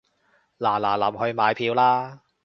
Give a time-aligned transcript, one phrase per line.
[0.57, 2.21] 嗱嗱臨去買票啦